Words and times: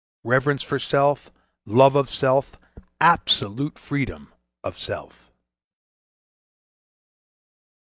Reverence 0.23 0.63
for 0.63 0.79
self; 0.79 1.29
love 1.63 1.95
of 1.95 2.09
self; 2.09 2.55
absolute 2.99 3.77
freedom 3.77 4.33
of 4.63 4.75
self.... 4.75 5.31